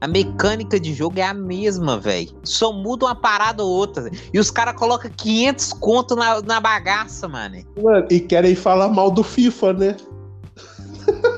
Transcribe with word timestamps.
A 0.00 0.06
mecânica 0.06 0.78
de 0.78 0.94
jogo 0.94 1.18
é 1.18 1.24
a 1.24 1.34
mesma, 1.34 1.98
velho. 1.98 2.30
Só 2.44 2.72
muda 2.72 3.06
uma 3.06 3.16
parada 3.16 3.64
ou 3.64 3.70
outra. 3.70 4.08
E 4.32 4.38
os 4.38 4.48
caras 4.50 4.76
colocam 4.76 5.10
500 5.16 5.72
conto 5.74 6.14
na, 6.14 6.40
na 6.42 6.60
bagaça, 6.60 7.26
mano. 7.26 7.56
Mano, 7.82 8.06
e 8.08 8.20
querem 8.20 8.54
falar 8.54 8.88
mal 8.88 9.10
do 9.10 9.24
FIFA, 9.24 9.72
né? 9.72 9.96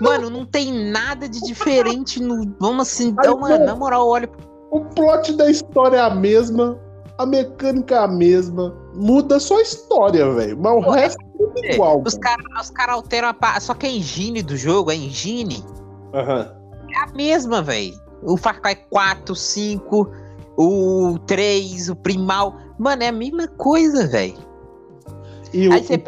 Mano, 0.00 0.29
não 0.29 0.45
tem 0.45 0.91
nada 0.91 1.29
de 1.29 1.41
diferente 1.41 2.20
no. 2.20 2.54
Vamos 2.59 2.88
assim, 2.88 3.09
então, 3.09 3.38
mano, 3.38 3.64
na 3.64 3.75
moral, 3.75 4.07
olha. 4.07 4.29
O 4.70 4.80
plot 4.80 5.32
da 5.34 5.50
história 5.50 5.96
é 5.96 6.00
a 6.00 6.14
mesma, 6.14 6.79
a 7.18 7.24
mecânica 7.24 7.95
é 7.95 7.98
a 7.98 8.08
mesma, 8.08 8.74
muda 8.95 9.40
só 9.40 9.58
a 9.58 9.62
história, 9.62 10.29
velho. 10.34 10.58
Mas 10.61 10.72
o 10.72 10.82
Pô, 10.82 10.90
resto 10.90 11.22
é 11.22 11.38
tudo 11.38 11.64
é, 11.64 11.74
igual. 11.74 12.02
Os 12.04 12.14
caras 12.18 12.70
cara 12.70 12.92
alteram 12.92 13.34
a. 13.40 13.61
Só 13.61 13.74
que 13.74 13.86
a 13.86 13.90
engine 13.90 14.43
do 14.43 14.57
jogo, 14.57 14.90
a 14.90 14.95
engine. 14.95 15.64
Uhum. 16.13 16.61
É 16.93 16.99
a 16.99 17.13
mesma, 17.14 17.63
velho 17.63 18.10
o 18.22 18.36
Far 18.36 18.60
Cry 18.60 18.76
4, 18.90 19.34
5, 19.34 20.10
o 20.56 21.18
3, 21.26 21.88
o 21.88 21.96
Primal. 21.96 22.56
Mano, 22.79 23.02
é 23.02 23.08
a 23.08 23.12
mesma 23.12 23.48
coisa, 23.48 24.06
velho. 24.06 24.38
Aí 25.52 25.68
o... 25.68 25.72
você. 25.72 26.02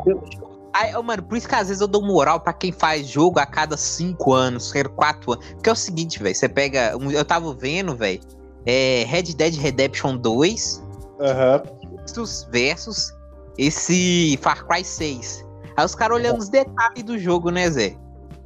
Aí, 0.75 1.03
mano, 1.03 1.23
por 1.23 1.37
isso 1.37 1.47
que 1.47 1.55
às 1.55 1.69
vezes 1.69 1.83
eu 1.83 1.87
dou 1.87 2.03
moral 2.03 2.41
pra 2.41 2.53
quem 2.53 2.73
faz 2.73 3.07
jogo 3.07 3.39
a 3.39 3.45
cada 3.45 3.77
5 3.77 4.33
anos, 4.33 4.73
4 4.73 5.33
anos. 5.33 5.47
Porque 5.53 5.69
é 5.69 5.73
o 5.73 5.77
seguinte, 5.77 6.23
velho, 6.23 6.35
você 6.35 6.49
pega. 6.49 6.93
Eu 7.13 7.25
tava 7.25 7.53
vendo, 7.55 7.95
velho. 7.95 8.21
É 8.65 9.05
Red 9.07 9.35
Dead 9.35 9.55
Redemption 9.57 10.17
2 10.17 10.83
uhum. 11.19 11.97
versus, 11.99 12.49
versus 12.51 13.13
esse 13.59 14.39
Far 14.41 14.67
Cry 14.67 14.85
6. 14.85 15.45
Aí 15.77 15.85
os 15.85 15.95
caras 15.95 16.17
olhando 16.17 16.39
os 16.39 16.49
detalhes 16.49 17.03
do 17.03 17.19
jogo, 17.19 17.51
né, 17.51 17.69
Zé? 17.71 17.97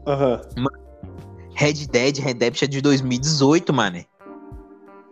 Aham. 0.07 0.41
Uhum. 0.57 0.67
Red 1.57 1.87
Dead 1.91 2.19
Redemption 2.19 2.67
é 2.67 2.69
de 2.69 2.83
2018, 2.83 3.73
mano. 3.73 4.05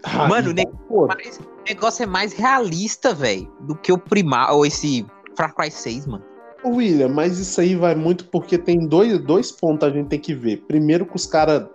Ah, 0.04 0.28
mano, 0.28 0.50
o 0.50 0.52
negócio, 0.52 1.06
mais, 1.08 1.38
o 1.38 1.64
negócio 1.66 2.02
é 2.02 2.06
mais 2.06 2.32
realista, 2.34 3.14
velho, 3.14 3.50
do 3.60 3.74
que 3.74 3.90
o 3.90 3.96
primal, 3.96 4.58
ou 4.58 4.66
esse 4.66 5.06
Far 5.34 5.54
Cry 5.54 5.70
6, 5.70 6.06
mano. 6.06 6.22
William, 6.62 7.08
mas 7.08 7.38
isso 7.38 7.60
aí 7.60 7.74
vai 7.74 7.94
muito 7.94 8.26
porque 8.26 8.58
tem 8.58 8.86
dois, 8.86 9.18
dois 9.20 9.50
pontos 9.50 9.88
a 9.88 9.90
gente 9.90 10.08
tem 10.08 10.18
que 10.18 10.34
ver. 10.34 10.58
Primeiro 10.68 11.06
que 11.06 11.16
os 11.16 11.26
caras 11.26 11.66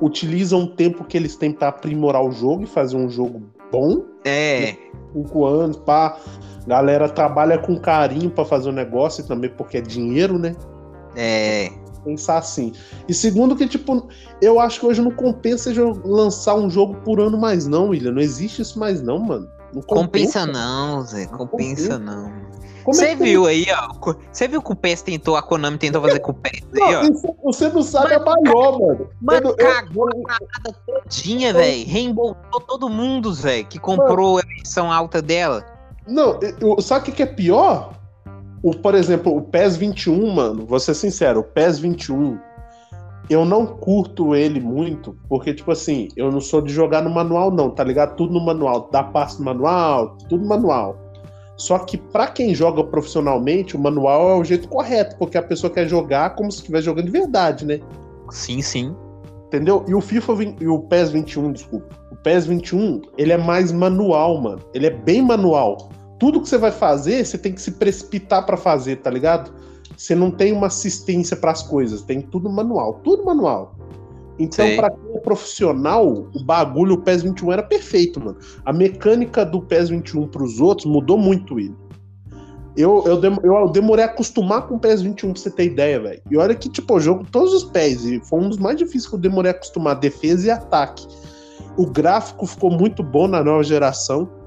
utilizam 0.00 0.64
o 0.64 0.66
tempo 0.66 1.04
que 1.04 1.16
eles 1.16 1.36
têm 1.36 1.52
para 1.52 1.68
aprimorar 1.68 2.22
o 2.22 2.32
jogo 2.32 2.64
e 2.64 2.66
fazer 2.66 2.96
um 2.96 3.08
jogo 3.08 3.42
bom. 3.70 4.04
É. 4.24 4.76
Cinco 5.12 5.46
anos, 5.46 5.76
pá. 5.78 6.18
Galera 6.66 7.08
trabalha 7.08 7.58
com 7.58 7.78
carinho 7.78 8.30
para 8.30 8.44
fazer 8.44 8.68
o 8.68 8.72
negócio 8.72 9.26
também 9.26 9.50
porque 9.50 9.78
é 9.78 9.80
dinheiro, 9.80 10.38
né? 10.38 10.54
É 11.16 11.70
pensar 12.04 12.38
assim. 12.38 12.72
E 13.08 13.14
segundo 13.14 13.56
que, 13.56 13.66
tipo, 13.66 14.08
eu 14.40 14.60
acho 14.60 14.80
que 14.80 14.86
hoje 14.86 15.00
não 15.00 15.10
compensa 15.10 15.72
lançar 16.04 16.54
um 16.54 16.68
jogo 16.70 16.94
por 17.04 17.20
ano 17.20 17.38
mais 17.38 17.66
não, 17.66 17.88
William. 17.88 18.12
Não 18.12 18.22
existe 18.22 18.62
isso 18.62 18.78
mais 18.78 19.02
não, 19.02 19.18
mano. 19.18 19.48
Não 19.72 19.82
compensa, 19.82 20.40
compensa 20.40 20.46
não, 20.46 21.02
Zé. 21.02 21.26
Compensa, 21.26 21.46
compensa. 21.48 21.98
não. 21.98 22.52
Você 22.84 23.06
é 23.06 23.16
viu 23.16 23.46
aí, 23.46 23.66
ó. 23.70 24.14
Você 24.32 24.48
viu 24.48 24.60
que 24.60 24.72
o 24.72 24.76
PES 24.76 25.02
tentou, 25.02 25.36
a 25.36 25.42
Konami 25.42 25.78
tentou 25.78 26.02
fazer 26.02 26.18
com 26.18 26.32
o 26.32 26.34
PES 26.34 26.62
aí, 26.74 26.94
ó. 26.96 27.02
Isso, 27.02 27.36
você 27.42 27.68
não 27.68 27.82
sabe 27.82 28.18
mano, 28.18 28.30
a 28.30 28.34
maior, 28.34 28.78
mano. 28.78 29.08
Mano, 29.20 29.56
cagou 29.56 30.08
eu, 30.12 30.22
a 30.22 30.38
parada 30.38 30.78
todinha, 30.86 31.52
velho. 31.52 31.86
Reembolsou 31.86 32.60
todo 32.66 32.88
mundo, 32.88 33.32
Zé, 33.32 33.62
que 33.62 33.78
comprou 33.78 34.34
mano. 34.34 34.44
a 34.44 34.54
versão 34.56 34.92
alta 34.92 35.22
dela. 35.22 35.64
Não, 36.06 36.40
eu, 36.60 36.80
sabe 36.80 37.02
o 37.02 37.04
que, 37.04 37.12
que 37.12 37.22
é 37.22 37.26
pior? 37.26 37.94
O, 38.62 38.70
por 38.72 38.94
exemplo, 38.94 39.36
o 39.36 39.42
PES 39.42 39.76
21, 39.76 40.34
mano, 40.34 40.64
vou 40.64 40.78
ser 40.78 40.94
sincero, 40.94 41.40
o 41.40 41.42
PES 41.42 41.80
21, 41.80 42.38
eu 43.28 43.44
não 43.44 43.66
curto 43.66 44.36
ele 44.36 44.60
muito, 44.60 45.16
porque, 45.28 45.52
tipo 45.52 45.72
assim, 45.72 46.08
eu 46.16 46.30
não 46.30 46.40
sou 46.40 46.60
de 46.60 46.72
jogar 46.72 47.02
no 47.02 47.10
manual, 47.10 47.50
não, 47.50 47.70
tá 47.70 47.82
ligado? 47.82 48.14
Tudo 48.14 48.34
no 48.34 48.44
manual, 48.44 48.88
dá 48.92 49.02
passo 49.02 49.40
no 49.40 49.46
manual, 49.46 50.16
tudo 50.28 50.44
manual. 50.44 50.96
Só 51.56 51.78
que 51.78 51.96
para 51.96 52.28
quem 52.28 52.54
joga 52.54 52.84
profissionalmente, 52.84 53.76
o 53.76 53.80
manual 53.80 54.30
é 54.30 54.34
o 54.36 54.44
jeito 54.44 54.68
correto, 54.68 55.16
porque 55.16 55.36
a 55.36 55.42
pessoa 55.42 55.72
quer 55.72 55.88
jogar 55.88 56.36
como 56.36 56.50
se 56.50 56.58
estivesse 56.58 56.84
jogando 56.84 57.06
de 57.06 57.12
verdade, 57.12 57.64
né? 57.66 57.80
Sim, 58.30 58.62
sim. 58.62 58.94
Entendeu? 59.46 59.84
E 59.86 59.94
o 59.94 60.00
FIFA 60.00 60.32
e 60.60 60.66
o 60.66 60.78
PES 60.78 61.10
21, 61.10 61.52
desculpa. 61.52 61.94
O 62.10 62.16
PES 62.16 62.46
21, 62.46 63.02
ele 63.18 63.32
é 63.32 63.38
mais 63.38 63.70
manual, 63.70 64.40
mano. 64.40 64.62
Ele 64.72 64.86
é 64.86 64.90
bem 64.90 65.20
manual 65.20 65.90
tudo 66.22 66.40
que 66.40 66.48
você 66.48 66.56
vai 66.56 66.70
fazer, 66.70 67.26
você 67.26 67.36
tem 67.36 67.52
que 67.52 67.60
se 67.60 67.72
precipitar 67.72 68.46
para 68.46 68.56
fazer, 68.56 68.98
tá 68.98 69.10
ligado? 69.10 69.52
Você 69.96 70.14
não 70.14 70.30
tem 70.30 70.52
uma 70.52 70.68
assistência 70.68 71.36
para 71.36 71.50
as 71.50 71.64
coisas, 71.64 72.00
tem 72.02 72.20
tudo 72.20 72.48
manual, 72.48 73.00
tudo 73.02 73.24
manual. 73.24 73.74
Então, 74.38 74.64
para 74.76 74.90
quem 74.90 75.16
é 75.16 75.18
profissional, 75.18 76.28
o 76.32 76.44
bagulho, 76.44 76.94
o 76.94 76.98
PES 76.98 77.24
21 77.24 77.52
era 77.52 77.62
perfeito, 77.64 78.20
mano. 78.20 78.36
A 78.64 78.72
mecânica 78.72 79.44
do 79.44 79.62
PES 79.62 79.88
21 79.88 80.28
para 80.28 80.44
os 80.44 80.60
outros 80.60 80.86
mudou 80.86 81.18
muito 81.18 81.58
ele. 81.58 81.74
Eu, 82.76 83.02
eu, 83.04 83.20
eu 83.42 83.68
demorei 83.70 84.04
a 84.04 84.06
acostumar 84.06 84.68
com 84.68 84.76
o 84.76 84.78
PES 84.78 85.02
21 85.02 85.32
pra 85.32 85.42
você 85.42 85.50
ter 85.50 85.64
ideia, 85.64 85.98
velho. 85.98 86.22
E 86.30 86.36
olha 86.36 86.54
que, 86.54 86.68
tipo, 86.68 86.94
eu 86.94 87.00
jogo 87.00 87.26
todos 87.32 87.52
os 87.52 87.64
PES, 87.64 88.04
e 88.04 88.20
foi 88.20 88.38
um 88.38 88.48
dos 88.48 88.58
mais 88.58 88.76
difíceis 88.76 89.08
que 89.08 89.14
eu 89.16 89.18
demorei 89.18 89.50
a 89.50 89.54
acostumar, 89.56 89.96
defesa 89.96 90.46
e 90.46 90.50
ataque. 90.50 91.04
O 91.76 91.84
gráfico 91.84 92.46
ficou 92.46 92.70
muito 92.70 93.02
bom 93.02 93.26
na 93.26 93.42
nova 93.42 93.64
geração 93.64 94.40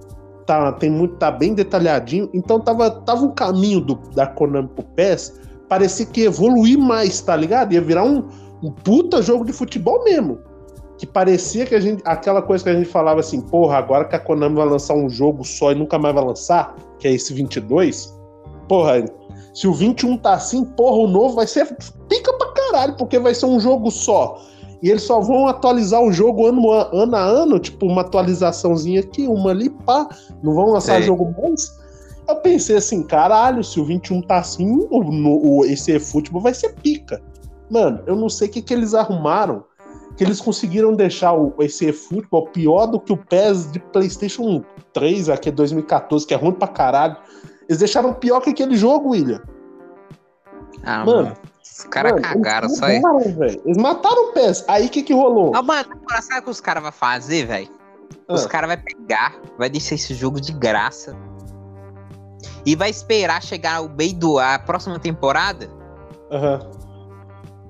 tá, 0.45 0.71
tem 0.73 0.89
muito, 0.89 1.15
tá 1.15 1.31
bem 1.31 1.53
detalhadinho. 1.53 2.29
Então 2.33 2.59
tava, 2.59 2.89
tava 2.89 3.25
um 3.25 3.31
caminho 3.31 3.81
do, 3.81 3.95
da 4.15 4.27
Konami 4.27 4.67
pro 4.69 4.83
PES, 4.83 5.39
parecia 5.67 6.05
que 6.05 6.21
ia 6.21 6.27
evoluir 6.27 6.77
mais, 6.77 7.21
tá 7.21 7.35
ligado? 7.35 7.73
Ia 7.73 7.81
virar 7.81 8.03
um, 8.03 8.27
um 8.63 8.71
puta 8.71 9.21
jogo 9.21 9.45
de 9.45 9.53
futebol 9.53 10.03
mesmo. 10.03 10.39
Que 10.97 11.05
parecia 11.05 11.65
que 11.65 11.75
a 11.75 11.79
gente. 11.79 12.01
Aquela 12.05 12.41
coisa 12.41 12.63
que 12.63 12.69
a 12.69 12.73
gente 12.73 12.87
falava 12.87 13.19
assim, 13.19 13.41
porra, 13.41 13.77
agora 13.77 14.05
que 14.05 14.15
a 14.15 14.19
Konami 14.19 14.55
vai 14.55 14.65
lançar 14.65 14.93
um 14.93 15.09
jogo 15.09 15.43
só 15.43 15.71
e 15.71 15.75
nunca 15.75 15.99
mais 15.99 16.15
vai 16.15 16.23
lançar, 16.23 16.75
que 16.99 17.07
é 17.07 17.11
esse 17.11 17.33
22, 17.33 18.17
porra, 18.67 19.03
se 19.53 19.67
o 19.67 19.73
21 19.73 20.17
tá 20.17 20.33
assim, 20.33 20.63
porra, 20.63 20.97
o 20.97 21.07
novo 21.07 21.35
vai 21.35 21.47
ser 21.47 21.75
pica 22.07 22.33
pra 22.33 22.51
caralho, 22.53 22.95
porque 22.95 23.19
vai 23.19 23.33
ser 23.33 23.45
um 23.45 23.59
jogo 23.59 23.91
só 23.91 24.41
e 24.85 24.89
eles 24.91 25.01
só 25.01 25.19
vão 25.19 25.47
atualizar 25.47 25.99
o 25.99 26.11
jogo 26.11 26.45
ano 26.45 26.71
a 26.71 26.87
ano, 26.93 27.15
a 27.15 27.19
ano 27.19 27.57
tipo 27.57 27.87
uma 27.87 28.01
atualizaçãozinha 28.01 28.99
aqui, 28.99 29.27
uma 29.27 29.49
ali, 29.49 29.67
pá, 29.67 30.07
não 30.43 30.53
vão 30.53 30.73
lançar 30.73 31.01
Sim. 31.01 31.07
jogo 31.07 31.33
mais. 31.41 31.75
Eu 32.29 32.35
pensei 32.35 32.77
assim, 32.77 33.01
caralho, 33.01 33.63
se 33.63 33.79
o 33.79 33.85
21 33.85 34.21
tá 34.21 34.37
assim, 34.37 34.87
o, 34.91 35.03
no, 35.03 35.43
o, 35.43 35.65
esse 35.65 35.99
futebol 35.99 36.39
vai 36.39 36.53
ser 36.53 36.75
pica. 36.75 37.19
Mano, 37.67 38.03
eu 38.05 38.15
não 38.15 38.29
sei 38.29 38.47
o 38.47 38.51
que, 38.51 38.61
que 38.61 38.75
eles 38.75 38.93
arrumaram, 38.93 39.63
que 40.15 40.23
eles 40.23 40.39
conseguiram 40.39 40.93
deixar 40.93 41.33
o, 41.33 41.51
esse 41.61 41.91
futebol 41.91 42.47
pior 42.49 42.85
do 42.85 42.99
que 42.99 43.11
o 43.11 43.17
PES 43.17 43.71
de 43.71 43.79
PlayStation 43.79 44.63
3, 44.93 45.29
aqui 45.29 45.49
é 45.49 45.51
2014, 45.51 46.27
que 46.27 46.33
é 46.35 46.37
ruim 46.37 46.51
pra 46.51 46.67
caralho. 46.67 47.17
Eles 47.67 47.79
deixaram 47.79 48.13
pior 48.13 48.39
que 48.39 48.51
aquele 48.51 48.77
jogo, 48.77 49.13
William. 49.13 49.41
Ah, 50.83 51.03
mano, 51.03 51.23
mano 51.23 51.54
os 51.73 51.83
caras 51.85 52.21
cagaram 52.21 52.69
só 52.69 52.85
aí. 52.85 53.01
Eles 53.65 53.77
mataram 53.77 54.29
o 54.29 54.33
PES. 54.33 54.63
Aí 54.67 54.85
o 54.85 54.89
que 54.89 55.01
que 55.03 55.13
rolou? 55.13 55.51
Ah, 55.55 55.61
mano, 55.61 55.89
sabe 56.21 56.39
o 56.39 56.43
que 56.43 56.49
os 56.49 56.61
caras 56.61 56.83
vão 56.83 56.91
fazer, 56.91 57.47
velho? 57.47 57.69
Os 58.29 58.45
ah. 58.45 58.49
caras 58.49 58.69
vão 58.69 58.83
pegar, 58.83 59.35
vai 59.57 59.69
deixar 59.69 59.95
esse 59.95 60.13
jogo 60.13 60.39
de 60.39 60.53
graça. 60.53 61.15
E 62.65 62.75
vai 62.75 62.89
esperar 62.89 63.41
chegar 63.41 63.81
o 63.81 63.89
meio 63.89 64.13
do 64.13 64.39
a 64.39 64.59
próxima 64.59 64.99
temporada. 64.99 65.69
Aham. 66.31 66.59
Uhum. 66.61 66.85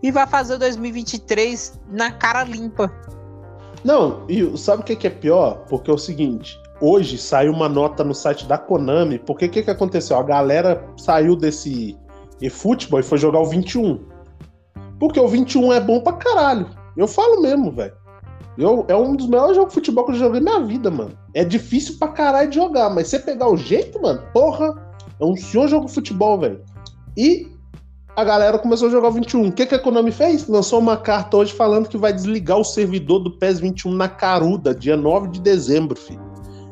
E 0.04 0.12
vai 0.12 0.28
fazer 0.28 0.54
o 0.54 0.60
2023 0.60 1.80
na 1.90 2.12
cara 2.12 2.44
limpa. 2.44 2.94
Não, 3.84 4.24
e 4.30 4.56
sabe 4.58 4.84
o 4.84 4.86
que, 4.86 4.96
que 4.96 5.08
é 5.08 5.10
pior? 5.10 5.66
Porque 5.68 5.90
é 5.90 5.94
o 5.94 5.98
seguinte, 5.98 6.60
hoje 6.80 7.18
saiu 7.18 7.52
uma 7.52 7.68
nota 7.68 8.04
no 8.04 8.14
site 8.14 8.46
da 8.46 8.58
Konami, 8.58 9.18
porque 9.18 9.46
o 9.46 9.50
que, 9.50 9.64
que 9.64 9.72
aconteceu? 9.72 10.18
A 10.18 10.24
galera 10.24 10.88
saiu 10.96 11.36
desse 11.36 11.98
e 12.42 12.50
futebol 12.50 13.00
e 13.00 13.04
foi 13.04 13.18
jogar 13.18 13.40
o 13.40 13.46
21. 13.46 14.00
Porque 15.00 15.20
o 15.20 15.28
21 15.28 15.74
é 15.74 15.80
bom 15.80 16.00
pra 16.00 16.14
caralho. 16.14 16.70
Eu 16.96 17.08
falo 17.08 17.42
mesmo, 17.42 17.72
velho. 17.72 17.94
Eu, 18.58 18.86
é 18.88 18.96
um 18.96 19.16
dos 19.16 19.28
melhores 19.28 19.56
jogos 19.56 19.72
de 19.72 19.76
futebol 19.76 20.06
que 20.06 20.12
eu 20.14 20.16
joguei 20.16 20.40
na 20.40 20.60
minha 20.60 20.68
vida, 20.68 20.90
mano. 20.90 21.12
É 21.34 21.44
difícil 21.44 21.98
pra 22.00 22.08
caralho 22.08 22.50
de 22.50 22.56
jogar, 22.56 22.90
mas 22.90 23.08
você 23.08 23.20
pegar 23.20 23.50
o 23.50 23.58
jeito, 23.58 24.02
mano, 24.02 24.22
porra, 24.34 24.74
é 25.20 25.26
um 25.26 25.36
senhor 25.36 25.68
jogo 25.68 25.88
de 25.88 25.94
futebol, 25.94 26.40
velho. 26.40 26.62
E 27.18 27.48
a 28.16 28.24
galera 28.24 28.58
começou 28.58 28.88
a 28.88 28.92
jogar 28.92 29.10
o 29.10 29.12
21. 29.12 29.48
O 29.48 29.52
que, 29.52 29.66
que 29.66 29.76
a 29.76 29.80
Konami 29.80 30.12
fez? 30.12 30.48
Lançou 30.48 30.80
uma 30.80 30.96
carta 30.96 31.36
hoje 31.36 31.54
falando 31.54 31.90
que 31.90 31.98
vai 31.98 32.14
desligar 32.14 32.58
o 32.58 32.64
servidor 32.64 33.20
do 33.20 33.38
PES 33.38 33.60
21 33.60 33.92
na 33.94 34.08
Caruda, 34.08 34.74
dia 34.74 34.96
9 34.96 35.28
de 35.30 35.42
dezembro, 35.42 35.98
filho. 35.98 36.24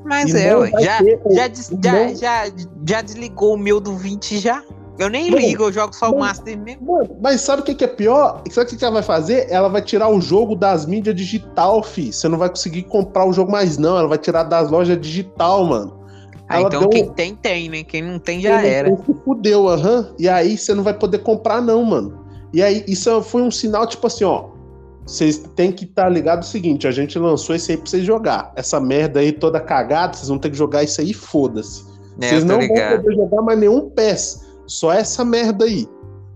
Mas 0.05 0.33
e 0.33 0.37
é, 0.37 0.55
ué. 0.55 0.71
Já, 0.79 0.99
já, 1.01 1.49
já, 1.81 2.13
já, 2.13 2.55
já 2.87 3.01
desligou 3.01 3.55
o 3.55 3.57
meu 3.57 3.81
do 3.81 3.95
20 3.95 4.37
já? 4.37 4.63
Eu 4.99 5.09
nem 5.09 5.31
mano, 5.31 5.41
ligo, 5.41 5.63
eu 5.63 5.71
jogo 5.71 5.93
só 5.93 6.07
mano, 6.07 6.17
o 6.17 6.19
Master 6.19 6.57
mesmo. 6.57 6.93
Mano, 6.93 7.17
mas 7.21 7.41
sabe 7.41 7.61
o 7.61 7.65
que, 7.65 7.73
que 7.73 7.83
é 7.83 7.87
pior? 7.87 8.43
Sabe 8.51 8.67
o 8.67 8.69
que, 8.69 8.77
que 8.77 8.83
ela 8.83 8.93
vai 8.93 9.03
fazer? 9.03 9.47
Ela 9.49 9.67
vai 9.67 9.81
tirar 9.81 10.09
o 10.09 10.21
jogo 10.21 10.55
das 10.55 10.85
mídias 10.85 11.15
digital, 11.15 11.81
fi. 11.81 12.13
Você 12.13 12.27
não 12.27 12.37
vai 12.37 12.49
conseguir 12.49 12.83
comprar 12.83 13.25
o 13.25 13.33
jogo 13.33 13.51
mais, 13.51 13.77
não. 13.77 13.97
Ela 13.97 14.07
vai 14.07 14.17
tirar 14.17 14.43
das 14.43 14.69
lojas 14.69 14.99
digital, 15.01 15.65
mano. 15.65 16.03
Ah, 16.47 16.59
ela 16.59 16.67
então 16.67 16.81
deu... 16.81 16.89
quem 16.89 17.09
tem, 17.09 17.35
tem, 17.35 17.69
né? 17.69 17.83
Quem 17.83 18.01
não 18.01 18.19
tem, 18.19 18.41
já 18.41 18.61
era. 18.61 18.95
Se 18.95 19.15
fudeu, 19.25 19.67
aham. 19.67 19.99
Uhum. 19.99 20.15
E 20.19 20.29
aí 20.29 20.57
você 20.57 20.73
não 20.73 20.83
vai 20.83 20.93
poder 20.93 21.19
comprar, 21.19 21.61
não, 21.61 21.83
mano. 21.83 22.23
E 22.53 22.61
aí, 22.61 22.83
isso 22.87 23.21
foi 23.23 23.41
um 23.41 23.49
sinal, 23.49 23.87
tipo 23.87 24.05
assim, 24.05 24.23
ó. 24.23 24.49
vocês 25.05 25.39
têm 25.55 25.71
que 25.71 25.85
estar 25.85 26.03
tá 26.03 26.09
ligado 26.09 26.43
o 26.43 26.45
seguinte: 26.45 26.87
a 26.87 26.91
gente 26.91 27.17
lançou 27.17 27.55
esse 27.55 27.71
aí 27.71 27.77
pra 27.77 27.87
vocês 27.87 28.03
jogar. 28.05 28.51
Essa 28.55 28.79
merda 28.79 29.21
aí 29.21 29.31
toda 29.31 29.59
cagada, 29.59 30.13
vocês 30.13 30.27
vão 30.27 30.37
ter 30.37 30.51
que 30.51 30.57
jogar 30.57 30.83
isso 30.83 31.01
aí, 31.01 31.13
foda-se. 31.13 31.83
É, 32.21 32.29
vocês 32.29 32.43
não 32.43 32.59
ligado. 32.59 32.89
vão 32.89 33.01
poder 33.01 33.15
jogar 33.15 33.41
mais 33.41 33.59
nenhum 33.59 33.89
PES. 33.89 34.42
Só 34.65 34.91
essa 34.91 35.23
merda 35.23 35.65
aí. 35.65 35.87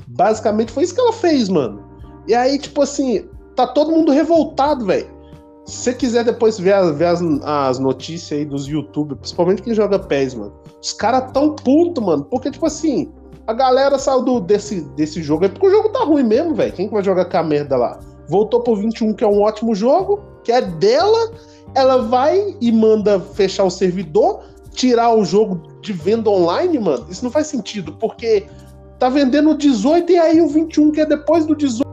Basicamente 0.08 0.72
foi 0.72 0.84
isso 0.84 0.96
que 0.96 1.02
ela 1.02 1.14
fez, 1.14 1.50
mano. 1.50 1.84
E 2.28 2.34
aí, 2.34 2.58
tipo 2.58 2.82
assim, 2.82 3.28
tá 3.56 3.68
todo 3.68 3.92
mundo 3.92 4.12
revoltado, 4.12 4.86
velho. 4.86 5.08
Se 5.66 5.78
você 5.78 5.94
quiser 5.94 6.24
depois 6.24 6.58
ver, 6.58 6.94
ver 6.94 7.06
as, 7.06 7.22
as, 7.44 7.80
notícias 7.80 8.40
aí 8.40 8.46
dos 8.46 8.68
youtubers, 8.68 9.20
principalmente 9.20 9.62
quem 9.62 9.74
joga 9.74 10.00
PES, 10.00 10.36
mano. 10.36 10.54
Os 10.82 10.94
caras 10.94 11.32
tão 11.34 11.56
puto, 11.56 12.02
mano. 12.02 12.24
Porque, 12.24 12.50
tipo 12.50 12.66
assim, 12.66 13.12
a 13.46 13.54
galera 13.54 14.00
saiu 14.00 14.22
do, 14.22 14.40
desse, 14.40 14.82
desse 14.96 15.22
jogo 15.22 15.44
aí 15.44 15.50
porque 15.50 15.68
o 15.68 15.72
jogo 15.72 15.90
tá 15.90 16.04
ruim 16.04 16.24
mesmo, 16.24 16.56
velho. 16.56 16.72
Quem 16.72 16.88
que 16.88 16.94
vai 16.94 17.04
jogar 17.04 17.26
com 17.26 17.38
a 17.38 17.44
merda 17.44 17.76
lá? 17.76 18.00
Voltou 18.30 18.62
pro 18.62 18.76
21, 18.76 19.14
que 19.14 19.24
é 19.24 19.28
um 19.28 19.42
ótimo 19.42 19.76
jogo, 19.76 20.22
que 20.44 20.52
é 20.52 20.62
dela. 20.62 21.32
Ela 21.76 22.02
vai 22.02 22.56
e 22.62 22.72
manda 22.72 23.20
fechar 23.20 23.66
o 23.66 23.70
servidor, 23.70 24.44
tirar 24.78 25.14
o 25.14 25.26
jogo 25.26 25.60
de 25.82 25.92
venda 25.92 26.30
online, 26.30 26.78
mano. 26.78 27.08
Isso 27.10 27.24
não 27.24 27.32
faz 27.32 27.48
sentido, 27.48 27.94
porque 27.94 28.46
tá 29.00 29.10
vendendo 29.10 29.50
o 29.50 29.58
18 29.58 30.12
e 30.12 30.18
aí 30.18 30.40
o 30.40 30.48
21, 30.48 30.92
que 30.92 31.02
é 31.02 31.06
depois 31.06 31.46
do 31.46 31.56
18 31.56 31.87